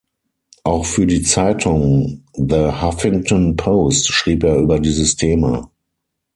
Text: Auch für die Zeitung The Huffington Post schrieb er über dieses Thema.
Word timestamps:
Auch 0.63 0.83
für 0.85 1.05
die 1.05 1.21
Zeitung 1.21 2.23
The 2.33 2.71
Huffington 2.81 3.55
Post 3.55 4.07
schrieb 4.11 4.43
er 4.43 4.55
über 4.57 4.79
dieses 4.79 5.15
Thema. 5.15 5.69